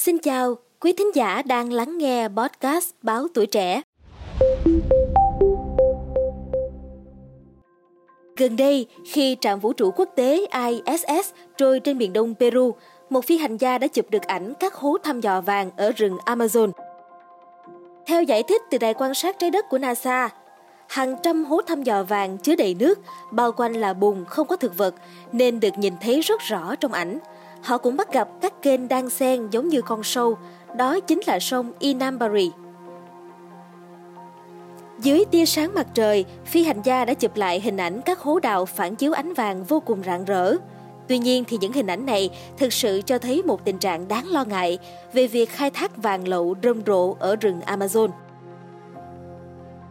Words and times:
Xin 0.00 0.18
chào, 0.18 0.54
quý 0.80 0.92
thính 0.92 1.14
giả 1.14 1.42
đang 1.42 1.72
lắng 1.72 1.98
nghe 1.98 2.28
podcast 2.28 2.90
Báo 3.02 3.26
Tuổi 3.34 3.46
Trẻ. 3.46 3.82
Gần 8.36 8.56
đây, 8.56 8.86
khi 9.06 9.36
trạm 9.40 9.60
vũ 9.60 9.72
trụ 9.72 9.90
quốc 9.96 10.08
tế 10.16 10.46
ISS 10.66 11.30
trôi 11.56 11.80
trên 11.80 11.98
biển 11.98 12.12
đông 12.12 12.34
Peru, 12.34 12.74
một 13.10 13.24
phi 13.24 13.38
hành 13.38 13.56
gia 13.56 13.78
đã 13.78 13.86
chụp 13.86 14.10
được 14.10 14.22
ảnh 14.22 14.52
các 14.60 14.74
hố 14.74 14.96
thăm 15.02 15.20
dò 15.20 15.40
vàng 15.40 15.70
ở 15.76 15.92
rừng 15.96 16.16
Amazon. 16.26 16.70
Theo 18.06 18.22
giải 18.22 18.42
thích 18.42 18.62
từ 18.70 18.78
đài 18.78 18.94
quan 18.94 19.14
sát 19.14 19.36
trái 19.38 19.50
đất 19.50 19.68
của 19.68 19.78
NASA, 19.78 20.28
hàng 20.88 21.16
trăm 21.22 21.44
hố 21.44 21.60
thăm 21.62 21.82
dò 21.82 22.02
vàng 22.02 22.38
chứa 22.38 22.56
đầy 22.56 22.74
nước, 22.74 22.98
bao 23.30 23.52
quanh 23.52 23.72
là 23.72 23.92
bùn 23.92 24.24
không 24.24 24.46
có 24.46 24.56
thực 24.56 24.76
vật, 24.76 24.94
nên 25.32 25.60
được 25.60 25.78
nhìn 25.78 25.94
thấy 26.00 26.20
rất 26.20 26.40
rõ 26.40 26.74
trong 26.74 26.92
ảnh. 26.92 27.18
Họ 27.62 27.78
cũng 27.78 27.96
bắt 27.96 28.12
gặp 28.12 28.28
các 28.40 28.62
kênh 28.62 28.88
đang 28.88 29.10
xen 29.10 29.50
giống 29.50 29.68
như 29.68 29.82
con 29.82 30.02
sâu, 30.02 30.38
đó 30.76 31.00
chính 31.00 31.20
là 31.26 31.40
sông 31.40 31.72
Inambari. 31.78 32.50
Dưới 34.98 35.24
tia 35.30 35.46
sáng 35.46 35.74
mặt 35.74 35.86
trời, 35.94 36.24
phi 36.44 36.64
hành 36.64 36.82
gia 36.84 37.04
đã 37.04 37.14
chụp 37.14 37.36
lại 37.36 37.60
hình 37.60 37.76
ảnh 37.76 38.00
các 38.00 38.18
hố 38.18 38.40
đào 38.40 38.66
phản 38.66 38.96
chiếu 38.96 39.12
ánh 39.12 39.34
vàng 39.34 39.64
vô 39.64 39.80
cùng 39.80 40.02
rạng 40.06 40.24
rỡ. 40.24 40.56
Tuy 41.08 41.18
nhiên 41.18 41.44
thì 41.48 41.58
những 41.60 41.72
hình 41.72 41.86
ảnh 41.86 42.06
này 42.06 42.30
thực 42.58 42.72
sự 42.72 43.00
cho 43.06 43.18
thấy 43.18 43.42
một 43.42 43.64
tình 43.64 43.78
trạng 43.78 44.08
đáng 44.08 44.28
lo 44.28 44.44
ngại 44.44 44.78
về 45.12 45.26
việc 45.26 45.50
khai 45.50 45.70
thác 45.70 45.96
vàng 45.96 46.28
lậu 46.28 46.54
rầm 46.62 46.82
rộ 46.86 47.16
ở 47.18 47.36
rừng 47.36 47.60
Amazon. 47.66 48.08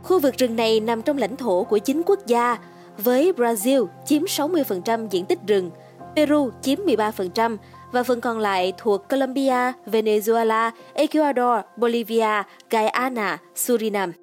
Khu 0.03 0.19
vực 0.19 0.37
rừng 0.37 0.55
này 0.55 0.79
nằm 0.79 1.01
trong 1.01 1.17
lãnh 1.17 1.35
thổ 1.35 1.63
của 1.63 1.77
chính 1.77 2.01
quốc 2.05 2.19
gia, 2.25 2.57
với 2.97 3.33
Brazil 3.37 3.87
chiếm 4.05 4.23
60% 4.23 5.07
diện 5.07 5.25
tích 5.25 5.39
rừng, 5.47 5.71
Peru 6.19 6.51
chiếm 6.61 6.79
13% 6.85 7.57
và 7.91 8.03
phần 8.03 8.21
còn 8.21 8.39
lại 8.39 8.73
thuộc 8.77 9.09
Colombia, 9.09 9.71
Venezuela, 9.85 10.71
Ecuador, 10.93 11.65
Bolivia, 11.77 12.43
Guyana, 12.71 13.37
Suriname. 13.55 14.13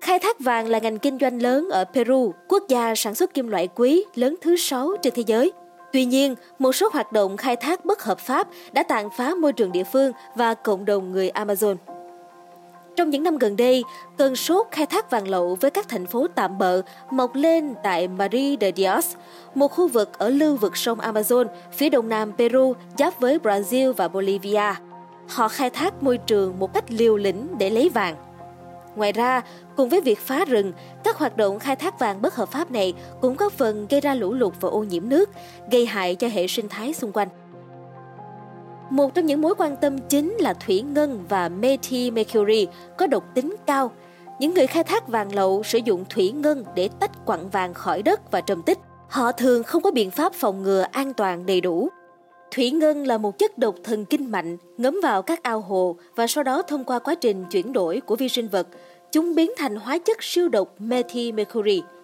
Khai 0.00 0.18
thác 0.18 0.40
vàng 0.40 0.68
là 0.68 0.78
ngành 0.78 0.98
kinh 0.98 1.18
doanh 1.18 1.42
lớn 1.42 1.68
ở 1.70 1.84
Peru, 1.84 2.32
quốc 2.48 2.62
gia 2.68 2.94
sản 2.94 3.14
xuất 3.14 3.34
kim 3.34 3.48
loại 3.48 3.68
quý 3.74 4.04
lớn 4.14 4.36
thứ 4.40 4.56
sáu 4.56 4.96
trên 5.02 5.12
thế 5.16 5.22
giới. 5.26 5.52
Tuy 5.92 6.04
nhiên, 6.04 6.34
một 6.58 6.72
số 6.72 6.88
hoạt 6.92 7.12
động 7.12 7.36
khai 7.36 7.56
thác 7.56 7.84
bất 7.84 8.02
hợp 8.02 8.18
pháp 8.18 8.48
đã 8.72 8.82
tàn 8.82 9.08
phá 9.16 9.34
môi 9.34 9.52
trường 9.52 9.72
địa 9.72 9.84
phương 9.84 10.12
và 10.34 10.54
cộng 10.54 10.84
đồng 10.84 11.12
người 11.12 11.30
Amazon. 11.30 11.76
Trong 12.96 13.10
những 13.10 13.22
năm 13.22 13.38
gần 13.38 13.56
đây, 13.56 13.84
cơn 14.16 14.36
sốt 14.36 14.66
khai 14.70 14.86
thác 14.86 15.10
vàng 15.10 15.28
lậu 15.28 15.54
với 15.60 15.70
các 15.70 15.88
thành 15.88 16.06
phố 16.06 16.26
tạm 16.34 16.58
bợ 16.58 16.82
mọc 17.10 17.34
lên 17.34 17.74
tại 17.82 18.08
Marie 18.08 18.56
de 18.60 18.72
Dios, 18.76 19.14
một 19.54 19.68
khu 19.68 19.88
vực 19.88 20.18
ở 20.18 20.28
lưu 20.28 20.56
vực 20.56 20.76
sông 20.76 20.98
Amazon, 20.98 21.46
phía 21.72 21.88
đông 21.88 22.08
nam 22.08 22.32
Peru, 22.38 22.74
giáp 22.98 23.20
với 23.20 23.38
Brazil 23.38 23.92
và 23.92 24.08
Bolivia. 24.08 24.74
Họ 25.28 25.48
khai 25.48 25.70
thác 25.70 26.02
môi 26.02 26.18
trường 26.18 26.58
một 26.58 26.74
cách 26.74 26.84
liều 26.88 27.16
lĩnh 27.16 27.48
để 27.58 27.70
lấy 27.70 27.88
vàng. 27.88 28.16
Ngoài 28.96 29.12
ra, 29.12 29.42
cùng 29.76 29.88
với 29.88 30.00
việc 30.00 30.18
phá 30.18 30.44
rừng, 30.44 30.72
các 31.04 31.16
hoạt 31.16 31.36
động 31.36 31.58
khai 31.58 31.76
thác 31.76 31.98
vàng 31.98 32.22
bất 32.22 32.34
hợp 32.34 32.48
pháp 32.52 32.70
này 32.70 32.94
cũng 33.20 33.36
góp 33.36 33.52
phần 33.52 33.86
gây 33.90 34.00
ra 34.00 34.14
lũ 34.14 34.32
lụt 34.32 34.54
và 34.60 34.68
ô 34.68 34.78
nhiễm 34.78 35.08
nước, 35.08 35.30
gây 35.70 35.86
hại 35.86 36.14
cho 36.14 36.28
hệ 36.28 36.46
sinh 36.46 36.68
thái 36.68 36.94
xung 36.94 37.12
quanh. 37.12 37.28
Một 38.90 39.14
trong 39.14 39.26
những 39.26 39.40
mối 39.40 39.54
quan 39.58 39.76
tâm 39.76 39.98
chính 40.08 40.36
là 40.40 40.54
thủy 40.54 40.82
ngân 40.82 41.24
và 41.28 41.48
methi 41.48 42.10
mercury 42.10 42.66
có 42.98 43.06
độc 43.06 43.24
tính 43.34 43.54
cao. 43.66 43.90
Những 44.40 44.54
người 44.54 44.66
khai 44.66 44.84
thác 44.84 45.08
vàng 45.08 45.34
lậu 45.34 45.62
sử 45.62 45.78
dụng 45.78 46.04
thủy 46.10 46.30
ngân 46.30 46.64
để 46.74 46.88
tách 47.00 47.26
quặng 47.26 47.48
vàng 47.48 47.74
khỏi 47.74 48.02
đất 48.02 48.30
và 48.30 48.40
trầm 48.40 48.62
tích. 48.62 48.78
Họ 49.08 49.32
thường 49.32 49.62
không 49.62 49.82
có 49.82 49.90
biện 49.90 50.10
pháp 50.10 50.34
phòng 50.34 50.62
ngừa 50.62 50.84
an 50.92 51.14
toàn 51.14 51.46
đầy 51.46 51.60
đủ. 51.60 51.88
Thủy 52.50 52.70
ngân 52.70 53.06
là 53.06 53.18
một 53.18 53.38
chất 53.38 53.58
độc 53.58 53.74
thần 53.84 54.04
kinh 54.04 54.30
mạnh 54.30 54.56
ngấm 54.78 55.00
vào 55.02 55.22
các 55.22 55.42
ao 55.42 55.60
hồ 55.60 55.96
và 56.16 56.26
sau 56.26 56.44
đó 56.44 56.62
thông 56.62 56.84
qua 56.84 56.98
quá 56.98 57.14
trình 57.14 57.44
chuyển 57.50 57.72
đổi 57.72 58.00
của 58.00 58.16
vi 58.16 58.28
sinh 58.28 58.48
vật, 58.48 58.66
chúng 59.12 59.34
biến 59.34 59.50
thành 59.56 59.76
hóa 59.76 59.98
chất 59.98 60.22
siêu 60.22 60.48
độc 60.48 60.74
methylmercury. 60.78 61.80
mercury. 61.82 61.95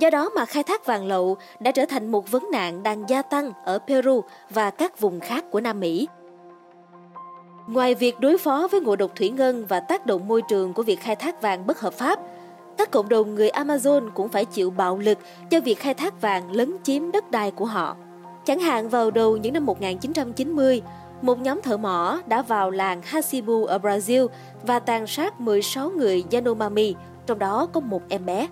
Do 0.00 0.10
đó 0.10 0.30
mà 0.36 0.44
khai 0.44 0.62
thác 0.62 0.86
vàng 0.86 1.06
lậu 1.06 1.36
đã 1.60 1.70
trở 1.72 1.86
thành 1.86 2.10
một 2.10 2.30
vấn 2.30 2.48
nạn 2.52 2.82
đang 2.82 3.08
gia 3.08 3.22
tăng 3.22 3.52
ở 3.64 3.78
Peru 3.78 4.24
và 4.50 4.70
các 4.70 5.00
vùng 5.00 5.20
khác 5.20 5.44
của 5.50 5.60
Nam 5.60 5.80
Mỹ. 5.80 6.08
Ngoài 7.66 7.94
việc 7.94 8.20
đối 8.20 8.38
phó 8.38 8.68
với 8.70 8.80
ngộ 8.80 8.96
độc 8.96 9.10
thủy 9.16 9.30
ngân 9.30 9.66
và 9.66 9.80
tác 9.80 10.06
động 10.06 10.28
môi 10.28 10.42
trường 10.48 10.72
của 10.72 10.82
việc 10.82 11.00
khai 11.00 11.16
thác 11.16 11.42
vàng 11.42 11.66
bất 11.66 11.80
hợp 11.80 11.94
pháp, 11.94 12.18
các 12.78 12.90
cộng 12.90 13.08
đồng 13.08 13.34
người 13.34 13.48
Amazon 13.48 14.10
cũng 14.14 14.28
phải 14.28 14.44
chịu 14.44 14.70
bạo 14.70 14.98
lực 14.98 15.18
cho 15.50 15.60
việc 15.60 15.78
khai 15.78 15.94
thác 15.94 16.20
vàng 16.20 16.52
lấn 16.52 16.76
chiếm 16.82 17.12
đất 17.12 17.30
đai 17.30 17.50
của 17.50 17.64
họ. 17.64 17.96
Chẳng 18.44 18.60
hạn 18.60 18.88
vào 18.88 19.10
đầu 19.10 19.36
những 19.36 19.52
năm 19.52 19.66
1990, 19.66 20.82
một 21.22 21.38
nhóm 21.40 21.62
thợ 21.62 21.76
mỏ 21.76 22.20
đã 22.26 22.42
vào 22.42 22.70
làng 22.70 23.00
Hasibu 23.04 23.64
ở 23.64 23.78
Brazil 23.78 24.28
và 24.62 24.78
tàn 24.78 25.06
sát 25.06 25.40
16 25.40 25.90
người 25.90 26.24
Yanomami, 26.32 26.94
trong 27.26 27.38
đó 27.38 27.68
có 27.72 27.80
một 27.80 28.02
em 28.08 28.26
bé. 28.26 28.48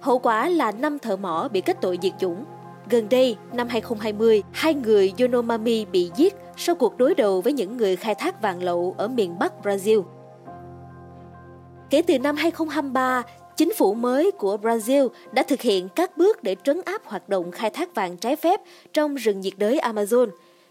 Hậu 0.00 0.18
quả 0.18 0.48
là 0.48 0.72
năm 0.72 0.98
thợ 0.98 1.16
mỏ 1.16 1.48
bị 1.52 1.60
kết 1.60 1.76
tội 1.80 1.98
diệt 2.02 2.12
chủng. 2.18 2.44
Gần 2.90 3.08
đây, 3.08 3.36
năm 3.52 3.68
2020, 3.68 4.42
hai 4.52 4.74
người 4.74 5.12
Yonomami 5.18 5.84
bị 5.84 6.10
giết 6.16 6.34
sau 6.56 6.74
cuộc 6.74 6.98
đối 6.98 7.14
đầu 7.14 7.40
với 7.40 7.52
những 7.52 7.76
người 7.76 7.96
khai 7.96 8.14
thác 8.14 8.42
vàng 8.42 8.62
lậu 8.62 8.94
ở 8.98 9.08
miền 9.08 9.38
Bắc 9.38 9.52
Brazil. 9.62 10.02
Kể 11.90 12.02
từ 12.02 12.18
năm 12.18 12.36
2023, 12.36 13.22
chính 13.56 13.74
phủ 13.74 13.94
mới 13.94 14.30
của 14.30 14.56
Brazil 14.62 15.08
đã 15.32 15.42
thực 15.42 15.60
hiện 15.60 15.88
các 15.88 16.16
bước 16.16 16.42
để 16.42 16.56
trấn 16.64 16.80
áp 16.84 17.02
hoạt 17.04 17.28
động 17.28 17.50
khai 17.50 17.70
thác 17.70 17.94
vàng 17.94 18.16
trái 18.16 18.36
phép 18.36 18.60
trong 18.92 19.14
rừng 19.14 19.40
nhiệt 19.40 19.54
đới 19.56 19.78
Amazon, 19.78 20.28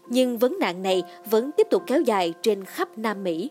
nhưng 0.08 0.38
vấn 0.38 0.58
nạn 0.60 0.82
này 0.82 1.02
vẫn 1.30 1.50
tiếp 1.56 1.66
tục 1.70 1.82
kéo 1.86 2.00
dài 2.00 2.34
trên 2.42 2.64
khắp 2.64 2.88
Nam 2.96 3.24
Mỹ. 3.24 3.50